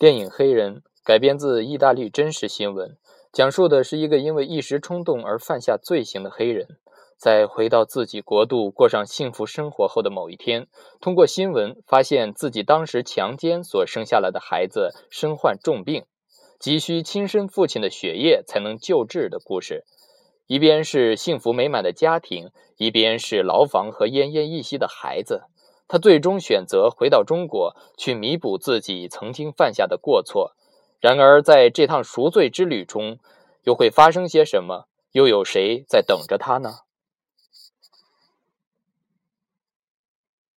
[0.00, 2.96] 电影《黑人》改编自意大利真实新闻，
[3.34, 6.78] 讲述的是一个因为一时冲动而犯下罪行的黑人，
[7.18, 10.68] 在回到自己国度过上幸福生活后的某一天，
[11.02, 16.06] 通过新闻发现自己当时强奸所生下来的孩子身患重病，
[16.58, 19.84] 急需亲生父亲的血液才能救治的故事。
[20.46, 22.48] 一边是幸福美满的家庭，
[22.78, 25.42] 一边是牢房和奄奄一息的孩子。
[25.92, 30.54] 他最终选择回到中国，去弥补自己曾经犯下的过错。
[31.00, 33.18] 然而，在这趟赎罪之旅中，
[33.64, 34.86] 又会发生些什么？
[35.10, 36.70] 又有谁在等着他呢？